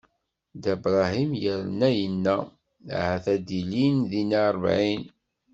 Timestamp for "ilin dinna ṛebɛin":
3.59-5.03